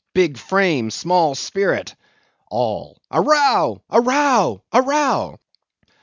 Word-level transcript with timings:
big 0.15 0.35
frame, 0.35 0.89
small 0.89 1.35
spirit! 1.35 1.93
ALL. 2.49 2.97
A 3.11 3.21
row! 3.21 3.83
a 3.87 4.01
row! 4.01 4.63
a 4.73 4.81
row! 4.81 5.37